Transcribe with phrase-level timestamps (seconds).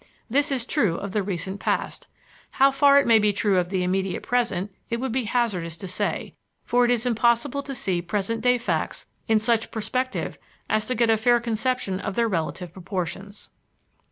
[0.27, 2.07] This is true of the recent past.
[2.57, 5.87] How far it may be true of the immediate present it would be hazardous to
[5.87, 10.95] say, for it is impossible to see present day facts in such perspective as to
[10.95, 13.51] get a fair conception of their relative proportions.